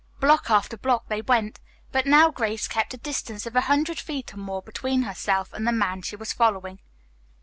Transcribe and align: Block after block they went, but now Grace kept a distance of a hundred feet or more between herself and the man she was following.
Block 0.19 0.49
after 0.49 0.77
block 0.77 1.09
they 1.09 1.21
went, 1.21 1.59
but 1.91 2.07
now 2.07 2.31
Grace 2.31 2.67
kept 2.67 2.95
a 2.95 2.97
distance 2.97 3.45
of 3.45 3.55
a 3.55 3.61
hundred 3.69 3.99
feet 3.99 4.33
or 4.33 4.37
more 4.37 4.63
between 4.63 5.03
herself 5.03 5.53
and 5.53 5.67
the 5.67 5.71
man 5.71 6.01
she 6.01 6.15
was 6.15 6.33
following. 6.33 6.79